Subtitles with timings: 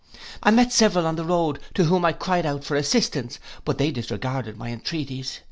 [0.41, 3.91] I met several on the road, to whom I cried out for assistance; but they
[3.91, 5.39] disregarded my entreaties.